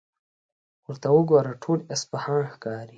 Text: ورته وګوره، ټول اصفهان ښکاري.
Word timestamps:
ورته 0.87 1.07
وګوره، 1.15 1.53
ټول 1.63 1.79
اصفهان 1.93 2.41
ښکاري. 2.53 2.89